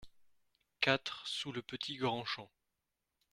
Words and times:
quatre 0.79 1.21
sous 1.27 1.51
Le 1.51 1.61
Petit 1.61 1.95
Grand 1.97 2.25
Champ 2.25 2.49